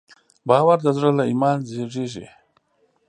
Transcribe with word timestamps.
باور 0.49 0.77
د 0.83 0.87
زړه 0.97 1.09
له 1.17 1.23
ایمان 1.31 1.57
زېږېږي. 1.69 2.25